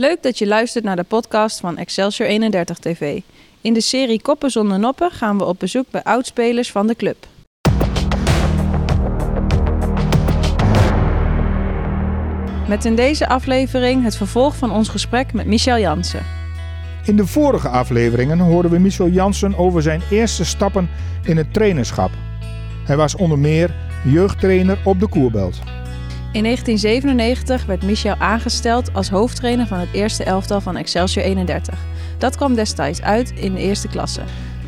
[0.00, 3.20] Leuk dat je luistert naar de podcast van Excelsior 31 TV.
[3.60, 7.26] In de serie Koppen zonder noppen gaan we op bezoek bij oudspelers van de club.
[12.68, 16.22] Met in deze aflevering het vervolg van ons gesprek met Michel Jansen.
[17.04, 20.88] In de vorige afleveringen hoorden we Michel Jansen over zijn eerste stappen
[21.24, 22.10] in het trainerschap.
[22.84, 23.74] Hij was onder meer
[24.04, 25.58] jeugdtrainer op de Koerbelt.
[26.32, 31.78] In 1997 werd Michel aangesteld als hoofdtrainer van het eerste elftal van Excelsior 31.
[32.18, 34.20] Dat kwam destijds uit in de eerste klasse.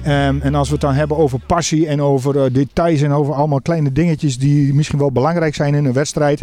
[0.03, 3.35] Ehm, en als we het dan hebben over passie en over eh, details en over
[3.35, 6.43] allemaal kleine dingetjes die misschien wel belangrijk zijn in een wedstrijd.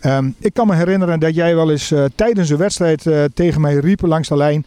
[0.00, 3.60] Ehm, ik kan me herinneren dat jij wel eens eh, tijdens een wedstrijd eh, tegen
[3.60, 4.64] mij riep langs de lijn.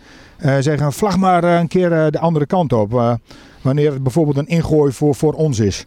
[0.59, 3.19] zeggen, vlag maar een keer de andere kant op.
[3.61, 5.85] wanneer het bijvoorbeeld een ingooi voor, voor ons is.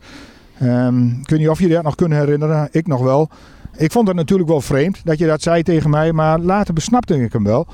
[0.63, 2.69] Um, ik weet niet of je dat nog kunnen herinneren.
[2.71, 3.31] Ik nog wel.
[3.77, 7.23] Ik vond het natuurlijk wel vreemd dat je dat zei tegen mij, maar later besnapte
[7.23, 7.67] ik hem wel.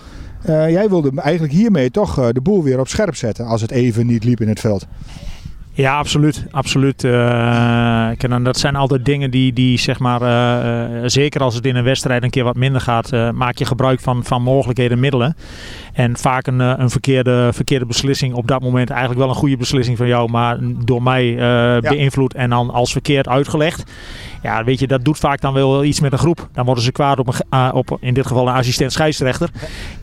[0.48, 3.70] Uh, jij wilde eigenlijk hiermee toch uh, de boel weer op scherp zetten als het
[3.70, 4.86] even niet liep in het veld.
[5.78, 6.44] Ja, absoluut.
[6.50, 7.04] absoluut.
[7.04, 8.10] Uh,
[8.42, 12.22] dat zijn altijd dingen die, die zeg maar, uh, zeker als het in een wedstrijd
[12.22, 15.36] een keer wat minder gaat, uh, maak je gebruik van, van mogelijkheden en middelen.
[15.92, 19.96] En vaak een, een verkeerde, verkeerde beslissing op dat moment, eigenlijk wel een goede beslissing
[19.96, 21.80] van jou, maar door mij ja.
[21.80, 23.90] beïnvloed en dan als verkeerd uitgelegd.
[24.42, 26.48] Ja, weet je, dat doet vaak dan wel iets met een groep.
[26.52, 29.50] Dan worden ze kwaad op, een, op in dit geval een assistent scheidsrechter.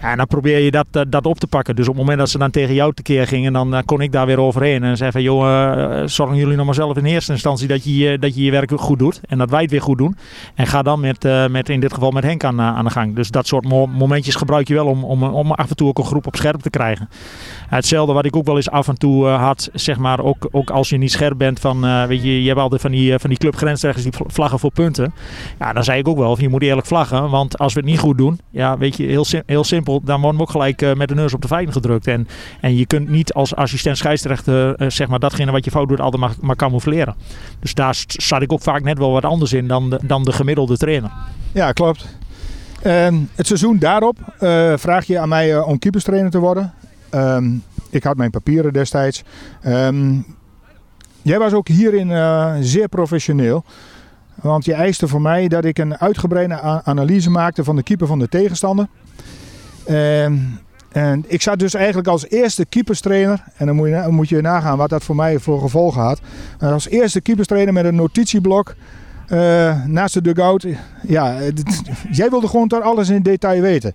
[0.01, 1.75] Ja, en dan probeer je dat, dat op te pakken.
[1.75, 4.25] Dus op het moment dat ze dan tegen jou tekeer gingen, dan kon ik daar
[4.25, 7.83] weer overheen en zei van, joh zorgen jullie nog maar zelf in eerste instantie dat
[7.83, 9.21] je, dat je je werk goed doet.
[9.27, 10.17] En dat wij het weer goed doen.
[10.55, 13.15] En ga dan met, met in dit geval met Henk aan, aan de gang.
[13.15, 15.97] Dus dat soort mo momentjes gebruik je wel om, om, om af en toe ook
[15.97, 17.09] een groep op scherp te krijgen.
[17.69, 20.69] Hetzelfde wat ik ook wel eens af en toe uh, had, zeg maar, ook, ook
[20.69, 23.39] als je niet scherp bent van, weet je, je hebt altijd van die, van die
[23.39, 25.13] clubgrensrechters die vlaggen voor punten.
[25.59, 27.99] Ja, dan zei ik ook wel, je moet eerlijk vlaggen, want als we het niet
[27.99, 31.15] goed doen, ja, weet je, heel, heel simpel, dan worden we ook gelijk met de
[31.15, 32.07] neus op de feiten gedrukt.
[32.07, 32.27] En,
[32.61, 36.41] en je kunt niet als assistent scheidsrechter, zeg maar, datgene wat je fout doet altijd
[36.41, 37.15] maar, camoufleren.
[37.59, 40.31] Dus daar zat ik ook vaak net wel wat anders in dan de, dan de
[40.31, 41.11] gemiddelde trainer.
[41.51, 42.17] Ja, klopt.
[42.85, 44.17] Uh, het seizoen daarop
[44.75, 46.73] vraag je aan mij uh, om keeperstrainer te worden.
[47.13, 49.23] Um, ik had mijn papieren destijds.
[49.65, 50.25] Um,
[51.21, 53.63] jij was ook hierin uh, zeer professioneel.
[54.35, 58.19] Want je eiste voor mij dat ik een uitgebreide analyse maakte van de keeper van
[58.19, 58.87] de tegenstander.
[59.85, 60.37] Ehm,
[60.91, 64.77] en ik zat dus eigenlijk als eerste keeperstrainer, en dan moet je, moet je nagaan
[64.77, 66.19] wat dat voor mij voor gevolgen had.
[66.59, 68.75] Als eerste keeperstrainer met een notitieblok
[69.29, 70.65] uh, naast de dugout.
[71.07, 71.37] Ja,
[72.11, 73.93] jij wilde gewoon daar alles in detail weten.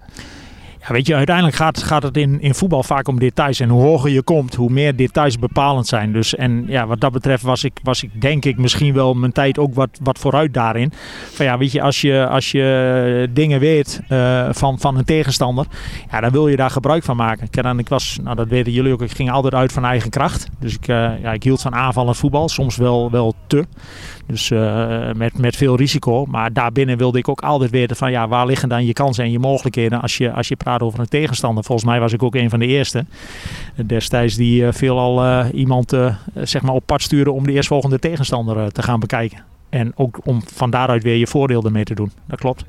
[0.80, 3.60] Ja, weet je, uiteindelijk gaat, gaat het in, in voetbal vaak om details.
[3.60, 6.12] En hoe hoger je komt, hoe meer details bepalend zijn.
[6.12, 9.32] Dus en ja, wat dat betreft was ik, was ik denk ik misschien wel mijn
[9.32, 10.92] tijd ook wat, wat vooruit daarin.
[11.32, 15.66] Van ja, weet je, als je, als je dingen weet uh, van, van een tegenstander,
[16.10, 17.48] ja, dan wil je daar gebruik van maken.
[17.50, 20.48] En ik was, nou dat weten jullie ook, ik ging altijd uit van eigen kracht.
[20.58, 23.64] Dus ik, uh, ja, ik hield van aanvallend voetbal, soms wel, wel te.
[24.26, 26.24] Dus uh, met, met veel risico.
[26.24, 29.30] Maar daarbinnen wilde ik ook altijd weten van ja, waar liggen dan je kansen en
[29.30, 31.64] je mogelijkheden als je, als je praat over een tegenstander.
[31.64, 33.04] Volgens mij was ik ook een van de eerste
[33.86, 35.96] destijds die uh, veelal uh, iemand
[36.34, 39.38] zeg maar op pad stuurde om de eerstvolgende tegenstander te gaan bekijken.
[39.68, 42.12] En ook om van daaruit weer je voordeel ermee te doen.
[42.26, 42.64] Dat klopt.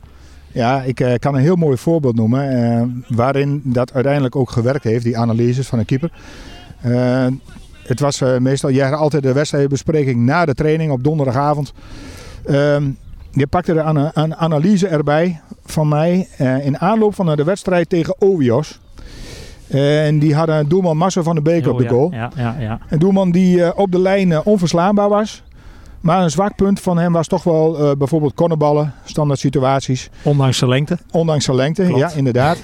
[0.52, 5.18] Ja, ik kan een heel mooi voorbeeld noemen waarin dat uiteindelijk ook gewerkt heeft, die
[5.18, 6.12] analyses van een keeper.
[7.84, 11.74] Het was meestal, jij altijd de wedstrijdbespreking na de training op donderdagavond.
[13.32, 16.28] Ehm, je pakte er een, een analyse erbij van mij
[16.64, 18.80] in aanloop van de wedstrijd tegen Ovios.
[19.68, 22.12] En die hadden doelman Massa van de Beek oh, op de goal.
[22.12, 22.80] Ja, ja, ja.
[22.90, 25.44] Een doelman die op de lijn onverslaanbaar was.
[26.02, 30.10] Maar een zwak punt van hem was toch wel uh, bijvoorbeeld cornerballen, standaard situaties.
[30.24, 30.98] Ondanks zijn lengte?
[31.12, 32.00] Ondanks zijn lengte, Klopt.
[32.00, 32.58] ja inderdaad.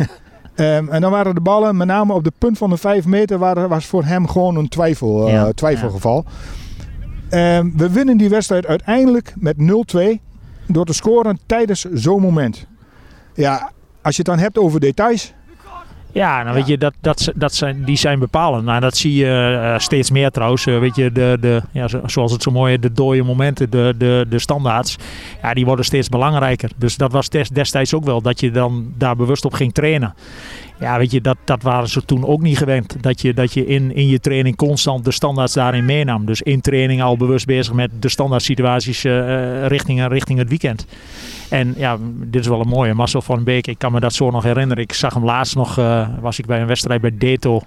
[0.56, 3.38] um, en dan waren de ballen, met name op de punt van de 5 meter,
[3.38, 6.26] waren, was voor hem gewoon een twijfel, uh, ja, twijfelgeval.
[7.30, 7.58] Ja.
[7.58, 9.56] Um, we winnen die wedstrijd uiteindelijk met
[9.96, 10.27] 0-2
[10.68, 12.68] door te scoren tijdens zo'n moment.
[13.34, 15.34] Ja, als je het dan hebt over details,
[16.18, 18.66] ja, nou weet je, dat, dat, dat zijn, die zijn bepalend.
[18.66, 20.66] Nou, dat zie je uh, steeds meer trouwens.
[20.66, 24.26] Uh, weet je, de, de, ja, zoals het zo mooi de dode momenten, de, de,
[24.30, 24.98] de standaards,
[25.42, 26.70] ja, die worden steeds belangrijker.
[26.78, 30.14] Dus dat was destijds ook wel, dat je dan daar bewust op ging trainen.
[30.80, 33.04] Ja, weet je, dat, dat waren ze toen ook niet gewend.
[33.04, 36.26] Dat je, dat je in, in je training constant de standaards daarin meenam.
[36.26, 40.86] Dus in training al bewust bezig met de standaard situaties uh, richting, richting het weekend.
[41.50, 42.94] En ja, dit is wel een mooie.
[42.94, 44.84] Marcel van Beek, ik kan me dat zo nog herinneren.
[44.84, 47.62] Ik zag hem laatst nog, uh, was ik bij een wedstrijd bij Deto.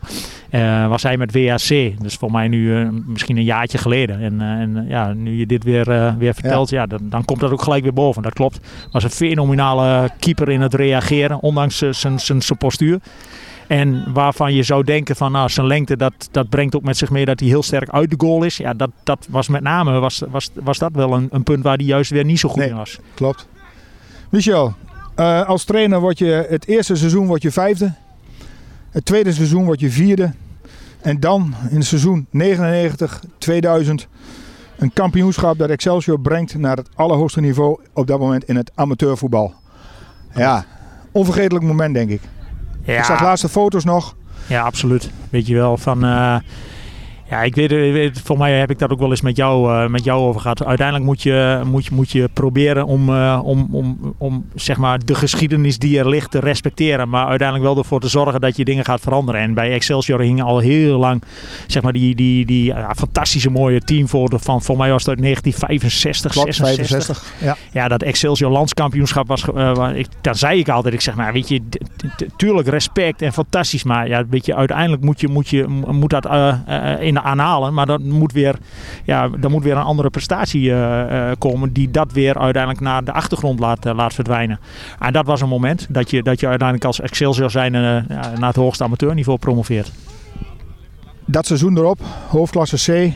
[0.88, 2.00] was hij met WAC.
[2.02, 4.20] Dus voor mij nu misschien een jaartje geleden.
[4.20, 6.86] En, en ja, nu je dit weer, weer vertelt, ja.
[6.86, 8.22] dan, dan, komt dat ook gelijk weer boven.
[8.22, 8.60] Dat klopt.
[8.92, 13.00] Was een fenomenale keeper in het reageren, ondanks zijn postuur.
[13.67, 17.11] En waarvan je zou denken van nou, zijn lengte, dat, dat brengt ook met zich
[17.11, 18.56] mee dat hij heel sterk uit de goal is.
[18.56, 21.76] Ja, dat, dat was met name was, was, was dat wel een, een punt waar
[21.76, 22.99] hij juist weer niet zo goed in was.
[23.14, 23.49] Klopt.
[24.29, 24.75] Michel,
[25.17, 27.94] uh, als trainer word je het eerste seizoen word je vijfde.
[28.91, 30.32] Het tweede seizoen word je vierde.
[31.00, 32.31] En dan in het seizoen 99-2000
[34.79, 39.55] een kampioenschap dat Excelsior brengt naar het allerhoogste niveau op dat moment in het amateurvoetbal.
[40.35, 40.64] Ja,
[41.12, 42.20] onvergetelijk moment denk ik.
[42.92, 42.98] Ja.
[42.98, 44.14] Ik zag laatste foto's nog.
[44.46, 45.10] Ja, absoluut.
[45.31, 46.04] Weet je wel, van...
[47.30, 50.04] Ja, ik weet, voor mij heb ik dat ook wel eens met jou, uh, met
[50.04, 50.64] jou over gehad.
[50.64, 55.04] Uiteindelijk moet je, moet je, moet je proberen om, uh, om, om, om zeg maar
[55.04, 57.08] de geschiedenis die er ligt te respecteren.
[57.08, 59.40] Maar uiteindelijk wel ervoor te zorgen dat je dingen gaat veranderen.
[59.40, 61.22] En bij Excelsior hing al heel lang
[61.66, 64.30] zeg maar, die, die, die fantastische mooie team voor.
[64.30, 67.16] De, van, voor mij was het uit 1965, Klopt, 66.
[67.18, 67.56] 65, ja.
[67.80, 69.44] ja, dat Excelsior landskampioenschap was.
[69.94, 70.94] Ik, daar zei ik altijd.
[70.94, 71.60] Ik zeg maar, weet je,
[72.36, 73.84] tuurlijk respect en fantastisch.
[73.84, 76.28] Maar ja, weet je, uiteindelijk moet, je, moet, je, moet dat
[77.00, 77.75] in aanhalen.
[77.75, 78.58] Maar dan moet weer,
[79.05, 83.12] ja, dan moet weer een andere prestatie uh, komen die dat weer uiteindelijk naar de
[83.12, 84.61] achtergrond laat, uh, laat verdwijnen.
[84.99, 88.56] En dat was een moment dat je, dat je uiteindelijk als Excelsior zijn naar het
[88.56, 89.93] hoogste amateurniveau promoveert.
[91.25, 93.12] Dat seizoen erop, hoofdklasse C.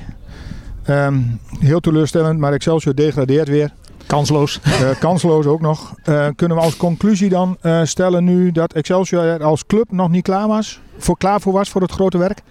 [0.89, 3.71] Um, heel teleurstellend, maar Excelsior degradeert weer.
[4.15, 4.61] Kansloos.
[4.67, 5.95] Uh, kansloos ook nog.
[6.09, 10.23] Uh, kunnen we als conclusie dan uh, stellen nu dat Excelsior als club nog niet
[10.23, 10.81] klaar was?
[10.99, 12.43] Voor klaar voor was voor het grote werk?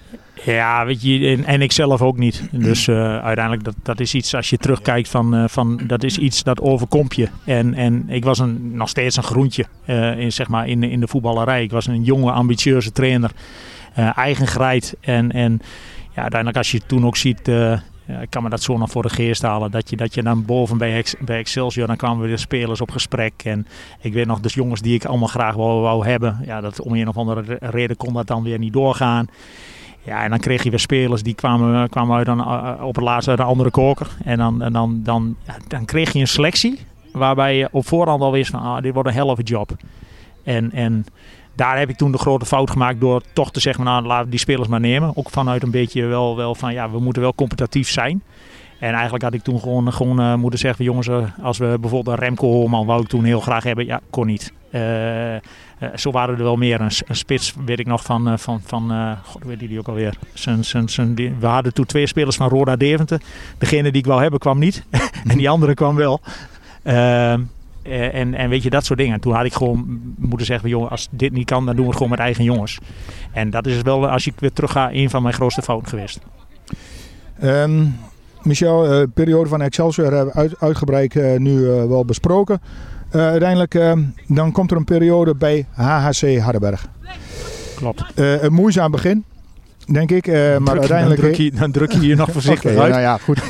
[0.46, 2.44] Ja, weet je, en, en ik zelf ook niet.
[2.52, 6.62] Dus uiteindelijk, dat, dat is iets als je terugkijkt van, van dat is iets dat
[6.62, 7.28] overkomt je.
[7.46, 9.66] En, en ik was een, nog steeds een groentje
[10.18, 11.64] in, zeg maar, in, in de voetballerij.
[11.64, 13.32] Ik was een jonge, ambitieuze trainer.
[14.16, 14.96] eigen gereid.
[15.02, 15.62] En, en
[16.16, 17.52] ja, uiteindelijk als je toen ook ziet,
[18.22, 19.72] ik kan me dat zo nog voor de geest halen.
[19.72, 22.92] Dat je, dat je dan boven bij, bij Excelsior, dan kwamen we de spelers op
[22.92, 23.34] gesprek.
[23.44, 23.68] En
[24.02, 26.40] ik weet nog, dus jongens die ik allemaal graag wou, hebben.
[26.46, 29.28] Ja, dat, om een of andere reden kon dat dan weer niet doorgaan.
[30.06, 33.04] Ja, en dan kreeg je weer spelers die kwamen, kwamen uit dan, uh, op het
[33.04, 34.08] laatst uit een andere koker.
[34.24, 35.36] En dan, en dan, dan,
[35.68, 36.80] dan kreeg je een selectie
[37.12, 39.72] waarbij je op voorhand al wist van ah, dit wordt een hell of job.
[40.44, 41.06] En, en
[41.56, 44.32] daar heb ik toen de grote fout gemaakt door toch te zeggen, nou laten we
[44.32, 45.18] die spelers maar nemen.
[45.18, 48.24] Ook vanuit een beetje wel, wel van ja, we moeten wel competitief zijn.
[48.80, 52.18] En eigenlijk had ik toen gewoon, gewoon uh, moeten zeggen, jongens, uh, als we bijvoorbeeld
[52.18, 54.54] een Remco Holman wou ik toen heel graag hebben, ja, kon niet.
[54.72, 54.82] Uh,
[55.96, 56.82] zo waren er wel meer.
[56.82, 60.18] Een, spits weet ik nog van, van, van god, weet die ook alweer.
[60.34, 63.22] Zijn, zijn, zijn, die, we hadden toen twee spelers van Roda Deventer.
[63.58, 64.84] Degene die ik wou hebben kwam niet
[65.30, 66.22] en die andere kwam wel.
[67.84, 69.20] Ehm, en, en weet je, dat soort dingen.
[69.20, 71.98] Toen had ik gewoon moeten zeggen, jongen, als dit niet kan, dan doen we het
[71.98, 72.80] gewoon met eigen jongens.
[73.32, 76.20] En dat is wel, als ik weer terug ga, een van mijn grootste fouten geweest.
[77.44, 77.96] Um,
[78.42, 82.62] Michel, de uh, periode van Excelsior hebben we uit, uitgebreid uh, nu uh, wel besproken.
[83.12, 86.88] uiteindelijk ehm, dan komt er een periode bij HHC Hardenberg.
[87.76, 88.04] Klopt.
[88.16, 89.24] een moeizaam begin,
[89.92, 90.28] denk ik.
[90.28, 91.22] maar druk, uiteindelijk...
[91.22, 92.92] Dan druk, je, dan druk je je nog voorzichtig okay, uit.
[92.92, 93.42] Nou ja, goed.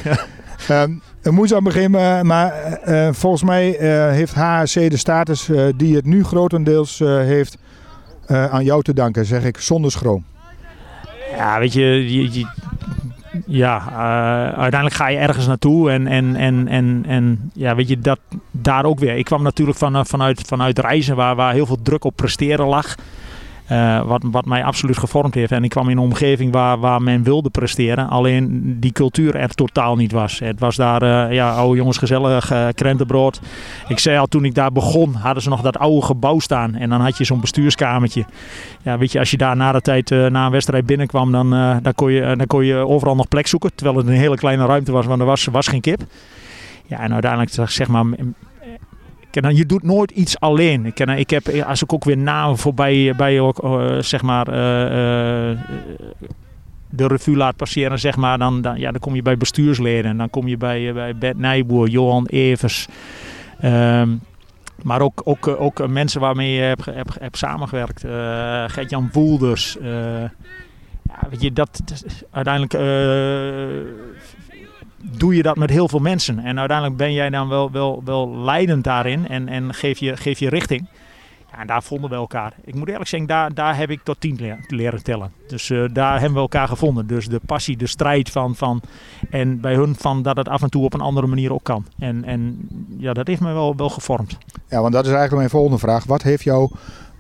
[0.70, 1.92] um, een moeizaam begin,
[2.26, 2.80] maar
[3.12, 3.78] volgens mij
[4.12, 7.58] heeft HHC de status die het nu grotendeels heeft
[8.28, 10.26] aan jou te danken, zeg ik zonder schroom.
[11.36, 12.46] Ja, weet je, je,
[13.46, 13.92] ja,
[14.48, 18.20] uiteindelijk ga je ergens naartoe en, en, en, en, en ja, weet je, dat
[18.52, 19.16] daar ook weer.
[19.16, 22.96] Ik kwam natuurlijk van, vanuit, vanuit reizen waar, waar heel veel druk op presteren lag.
[23.74, 25.52] Uh, wat, wat mij absoluut gevormd heeft.
[25.52, 28.10] En ik kwam in een omgeving waar, waar men wilde presteren.
[28.10, 30.40] Alleen die cultuur er totaal niet was.
[30.40, 33.40] Het was daar, uh, ja, oude jongens gezellig, uh, krentenbrood.
[33.88, 36.76] Ik zei al, toen ik daar begon, hadden ze nog dat oude gebouw staan.
[36.76, 38.26] En dan had je zo'n bestuurskamertje.
[38.82, 41.50] Ja, weet je, als je daar na de tijd, na een wedstrijd binnenkwam, dan,
[41.82, 43.72] dan, kon je, dan kon je overal nog plek zoeken.
[43.76, 46.02] Terwijl het een hele kleine ruimte was, want er was, was geen kip.
[46.86, 48.06] Ja, en uiteindelijk zeg maar
[49.34, 50.86] Ken, je doet nooit iets alleen.
[50.86, 55.60] Ik, ik heb, als ik ook weer namen voorbij bij, uh, zeg maar, uh,
[56.90, 60.18] de revue laat passeren, zeg maar, dan, dan, ja, dan kom je bij bestuursleden.
[60.18, 62.88] Dan kom je bij, bij Bert Nijboer, Johan Evers.
[63.64, 64.22] Um,
[64.84, 66.86] maar ook, ook, ook mensen waarmee je hebt,
[67.20, 68.06] hebt, samengewerkt.
[68.06, 68.12] Uh,
[68.68, 69.78] Gert-Jan Woelders.
[69.82, 71.82] ja, weet je, dat
[72.32, 72.74] uiteindelijk
[75.04, 76.40] doe je dat met heel veel mensen.
[76.40, 80.40] En uiteindelijk ben jij dan wel, wel, wel leidend daarin en, en geef, je, geef
[80.40, 80.88] je richting.
[81.52, 82.54] Ja, en daar vonden we elkaar.
[82.64, 85.32] Ik moet eerlijk zeggen, daar, daar heb ik tot tien leren tellen.
[85.48, 87.08] Dus uh, daar hebben we elkaar gevonden.
[87.08, 88.82] Dus de passie, de strijd van, van.
[89.30, 91.86] En bij hun van dat het af en toe op een andere manier ook kan.
[92.00, 92.68] En, en
[92.98, 94.38] ja, dat heeft me wel, wel gevormd.
[94.70, 96.04] Ja, want dat is eigenlijk mijn volgende vraag.
[96.04, 96.70] Wat heeft jou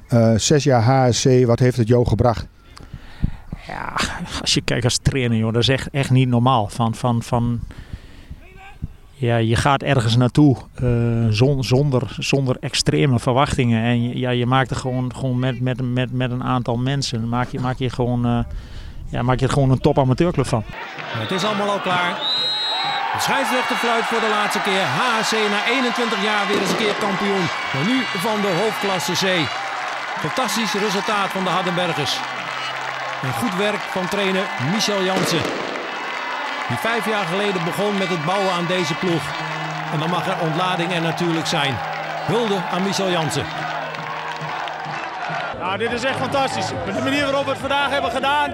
[0.09, 2.47] uh, zes jaar HSC, wat heeft het jou gebracht?
[3.67, 3.93] Ja,
[4.41, 6.67] als je kijkt als trainer, joh, dat is echt, echt niet normaal.
[6.67, 7.59] Van, van, van,
[9.11, 10.57] ja, je gaat ergens naartoe
[11.29, 13.83] zon, zonder, zonder extreme verwachtingen.
[13.83, 17.49] En ja, je maakt er gewoon, gewoon met, met, met, met een aantal mensen, maak
[17.49, 18.39] je, maak je, gewoon, uh,
[19.09, 20.63] ja, maak je er gewoon een top amateurclub van.
[20.67, 22.17] Het is allemaal al klaar.
[23.13, 24.81] De scheidsrechter fluit voor de laatste keer.
[24.81, 27.45] HHC na 21 jaar weer eens een keer kampioen.
[27.87, 29.25] Nu van de hoofdklasse C.
[30.19, 32.19] Fantastisch resultaat van de Hardenbergers.
[33.23, 35.41] En goed werk van trainer Michel Jansen.
[36.67, 39.23] Die vijf jaar geleden begon met het bouwen aan deze ploeg.
[39.93, 41.75] En dan mag er ontlading er natuurlijk zijn.
[42.25, 43.45] Hulde aan Michel Jansen.
[45.59, 46.71] Nou, dit is echt fantastisch.
[46.85, 48.53] Met de manier waarop we het vandaag hebben gedaan,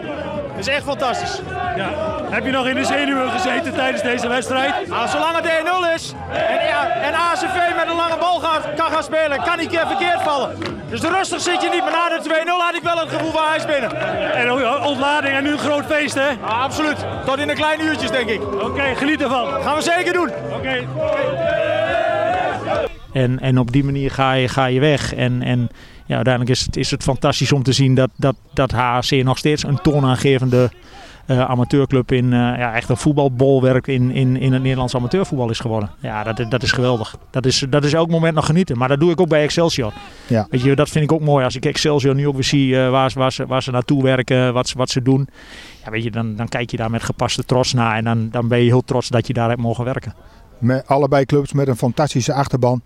[0.57, 1.41] is echt fantastisch.
[1.75, 1.89] Ja.
[2.29, 4.87] Heb je nog in de zenuwen gezeten tijdens deze wedstrijd?
[4.87, 8.91] Nou, zolang het 1-0 is en, ja, en ACV met een lange bal gaat, kan
[8.91, 10.78] gaan spelen, kan niet keer verkeerd vallen.
[10.89, 13.47] Dus rustig zit je niet, maar na de 2-0 had ik wel het gevoel van
[13.47, 13.91] hij is binnen.
[14.33, 14.51] En
[14.85, 16.29] ontlading en nu een groot feest, hè?
[16.29, 17.05] Ja, absoluut.
[17.25, 18.41] Tot in de kleine uurtjes, denk ik.
[18.41, 19.61] Oké, geniet ervan.
[19.61, 20.29] Gaan we zeker doen.
[20.53, 20.87] Oké.
[23.13, 25.13] En, en op die manier ga je, ga je weg.
[25.15, 25.69] En, en
[26.05, 29.37] ja, uiteindelijk is het, is het fantastisch om te zien dat, dat, dat HAC nog
[29.37, 30.69] steeds een toonaangevende
[31.37, 35.89] amateurclub in uh, ja, echt een voetbalbolwerk in, in, in het Nederlands amateurvoetbal is geworden.
[35.99, 37.17] Ja, dat, dat is geweldig.
[37.29, 38.77] Dat is, dat is elk moment nog genieten.
[38.77, 39.93] Maar dat doe ik ook bij Excelsior.
[40.27, 40.47] Ja.
[40.49, 41.45] Weet je, dat vind ik ook mooi.
[41.45, 44.53] Als ik Excelsior nu ook weer zie uh, waar, waar, ze, waar ze naartoe werken,
[44.53, 45.29] wat, wat ze doen.
[45.83, 47.95] Ja, weet je, dan, dan kijk je daar met gepaste trots naar.
[47.95, 50.13] En dan, dan ben je heel trots dat je daar hebt mogen werken.
[50.57, 52.81] Met allebei clubs met een fantastische achterban.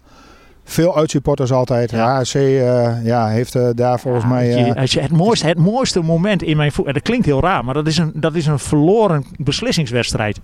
[0.63, 1.91] Veel uitsupporters altijd.
[1.91, 2.20] Ja.
[2.20, 4.48] HC uh, ja, heeft uh, daar volgens ja, mij...
[4.48, 4.86] Uh...
[4.86, 6.93] Je, het, mooiste, het mooiste moment in mijn voetbal...
[6.93, 10.39] Dat klinkt heel raar, maar dat is een, dat is een verloren beslissingswedstrijd.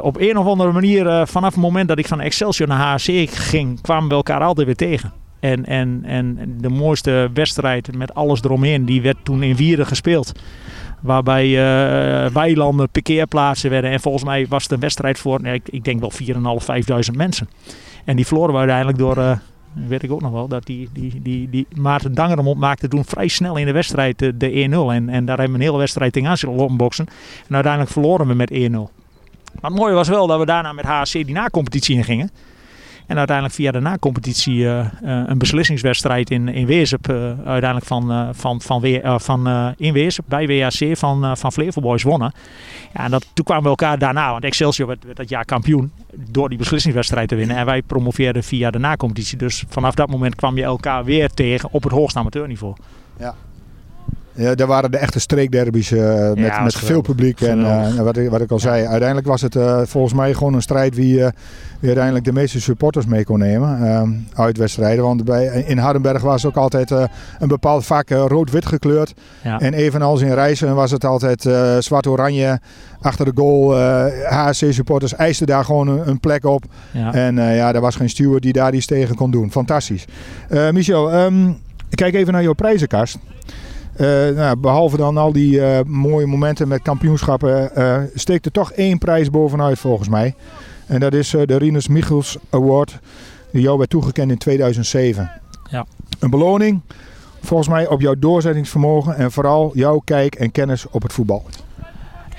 [0.00, 3.80] op een of andere manier, vanaf het moment dat ik van Excelsior naar HC ging...
[3.80, 5.12] kwamen we elkaar altijd weer tegen.
[5.44, 10.32] En, en, en de mooiste wedstrijd met alles eromheen, die werd toen in Wieren gespeeld.
[11.00, 13.90] Waarbij uh, weilanden, parkeerplaatsen werden.
[13.90, 16.26] En volgens mij was het een wedstrijd voor, nee, ik, ik denk wel 4.500,
[17.10, 17.48] 5.000 mensen.
[18.04, 19.36] En die verloren we uiteindelijk door, uh,
[19.72, 23.28] weet ik ook nog wel, dat die, die, die, die Maarten Dangerem maakte toen vrij
[23.28, 24.92] snel in de wedstrijd de, de 1-0.
[24.92, 27.06] En, en daar hebben we een hele wedstrijd tegenaan zitten lopenboksen.
[27.48, 28.54] En uiteindelijk verloren we met 1-0.
[29.60, 32.30] Maar het mooie was wel dat we daarna met HC die na-competitie ingingen.
[33.06, 36.70] En uiteindelijk via de na-competitie uh, een beslissingswedstrijd in, in.
[36.70, 36.84] Uh,
[37.44, 42.32] uiteindelijk van, van, van, van in Weesup bij WAC van, van Flevo Boys wonnen.
[42.94, 45.92] Ja, en dat, toen kwamen we elkaar daarna, want Excelsior werd, werd dat jaar kampioen
[46.30, 47.56] door die beslissingswedstrijd te winnen.
[47.56, 49.38] En wij promoveerden via de na-competitie.
[49.38, 52.74] Dus vanaf dat moment kwam je elkaar weer tegen op het hoogste amateurniveau.
[53.18, 53.34] Ja.
[54.36, 57.40] Ja, daar waren de echte streekderbies uh, met, Ja, met veel publiek.
[57.40, 57.94] En Geweldig.
[57.94, 60.62] uh, wat, ik, wat ik al zei, uiteindelijk was het uh, volgens mij gewoon een
[60.62, 61.16] strijd wie,
[61.78, 65.04] wie uiteindelijk de meeste supporters mee kon nemen uit wedstrijden.
[65.04, 69.14] Want bij, in Hardenberg was het ook altijd een bepaald vaak uh, rood-wit gekleurd.
[69.42, 69.60] Ja.
[69.60, 71.48] En evenals in Rijssen was het altijd
[71.78, 72.60] zwart-oranje
[73.00, 73.76] achter de goal.
[74.28, 76.64] HSC-supporters eisten daar gewoon een, een plek op.
[76.92, 79.50] En ja, er was geen steward die daar iets tegen kon doen.
[79.50, 80.04] Fantastisch.
[80.70, 81.58] Michel, um,
[81.90, 83.18] kijk even naar jouw prijzenkast.
[84.00, 88.72] Uh, nou, behalve dan al die uh, mooie momenten met kampioenschappen, uh, steekt er toch
[88.72, 90.34] één prijs bovenuit volgens mij.
[90.86, 92.98] En dat is de Rinus Michels Award,
[93.50, 95.30] die jou werd toegekend in 2007.
[95.70, 95.86] Ja.
[96.18, 96.80] Een beloning
[97.40, 101.44] volgens mij op jouw doorzettingsvermogen en vooral jouw kijk en kennis op het voetbal.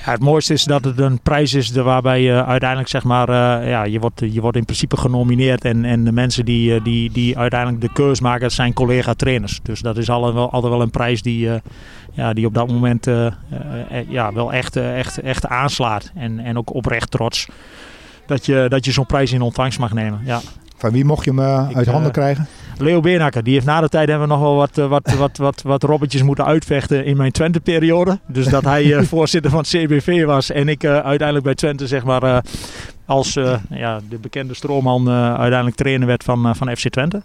[0.06, 3.84] Het mooiste is dat het een prijs is waarbij je uiteindelijk zeg maar, uh, ja,
[3.84, 7.82] je wordt, je wordt in principe genomineerd en, en de mensen die, die, die uiteindelijk
[7.82, 9.60] de keus maken, zijn collega trainers.
[9.64, 11.54] Dus dat is altijd wel, altijd wel een prijs die, uh,
[12.12, 13.08] ja, die op dat moment
[14.08, 16.12] ja, wel echt, echt, echt aanslaat.
[16.16, 17.48] En, en ook oprecht trots
[18.26, 20.22] dat je, dat je zo'n prijs in ontvangst mag nemen.
[20.26, 20.42] Ja.
[20.78, 22.48] Van wie mocht je hem uit handen krijgen?
[22.78, 25.62] Leo Beenhakker, die heeft na de tijd hebben we nog wel wat, wat, wat, wat,
[25.62, 28.20] wat robbetjes moeten uitvechten in mijn Twente-periode.
[28.28, 32.44] Dus dat hij voorzitter van het CBV was en ik uiteindelijk bij Twente zeg maar
[33.06, 33.34] als
[33.70, 37.22] ja, de bekende stroomman uiteindelijk trainer werd van, van FC Twente.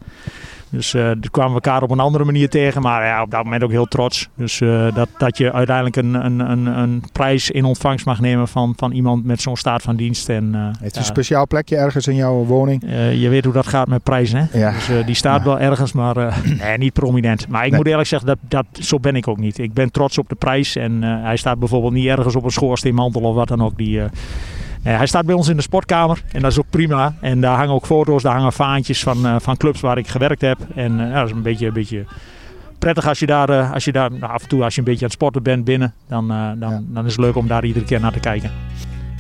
[0.71, 2.83] Dus uh, daar kwamen we elkaar op een andere manier tegen.
[2.83, 4.29] Maar ja, op dat moment ook heel trots.
[4.35, 8.49] Dus uh, dat, dat je uiteindelijk een, een, een, een prijs in ontvangst mag nemen
[8.49, 10.29] van, van iemand met zo'n staat van dienst.
[10.29, 12.83] En, uh, Heeft ja, een speciaal plekje ergens in jouw woning?
[13.15, 14.49] je weet hoe dat gaat met prijzen.
[14.51, 14.59] Hè?
[14.59, 14.71] Ja.
[14.73, 15.45] Dus die staat ja.
[15.45, 16.17] wel ergens, maar
[16.61, 17.49] nee, niet prominent.
[17.49, 17.79] Maar ik nee.
[17.79, 19.59] moet eerlijk zeggen, dat, dat, zo ben ik ook niet.
[19.59, 20.77] Ik ben trots op de prijs.
[20.77, 23.77] En hij staat bijvoorbeeld niet ergens op een schoorsteenmantel of wat dan ook.
[23.77, 24.01] Die,
[24.83, 27.15] hij staat bij ons in de sportkamer en dat is ook prima.
[27.21, 30.41] En daar hangen ook foto's, daar hangen vaantjes van, uh, van clubs waar ik gewerkt
[30.41, 30.59] heb.
[30.75, 32.05] En uh, ja, dat is een beetje, een beetje
[32.79, 35.01] prettig als je daar, als je daar nou, af en toe als je een beetje
[35.01, 35.95] aan het sporten bent binnen.
[36.09, 36.81] Dan, dan, ja.
[36.87, 38.51] dan is het leuk om daar iedere keer naar te kijken.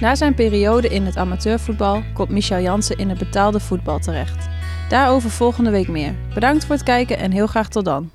[0.00, 4.48] Na zijn periode in het amateurvoetbal komt Michel Jansen in het betaalde voetbal terecht.
[4.88, 6.14] Daarover volgende week meer.
[6.34, 8.10] Bedankt voor het kijken en heel graag tot dan.